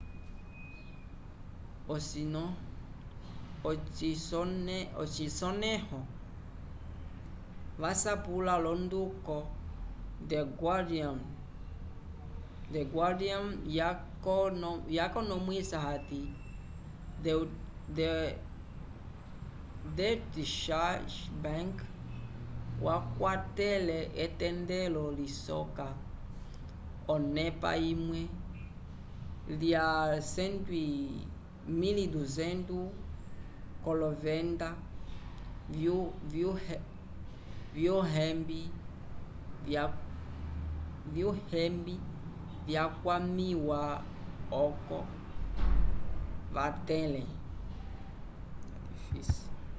[4.97, 5.99] ocisonẽho
[7.81, 9.37] yasapulo l'onduko
[10.27, 10.43] the
[12.93, 16.21] guardian yakonomwisa hati
[19.95, 20.75] deutsche
[21.43, 21.75] bank
[22.85, 25.87] wakwatele etendelo lisoka
[27.13, 28.21] onepa imwe
[29.61, 29.87] lya
[30.17, 32.89] 1200
[33.83, 34.69] k'olovenda
[37.75, 38.61] vyuhembi
[42.67, 43.81] vyakwamiwa
[44.63, 44.99] oco
[46.55, 47.23] vatẽle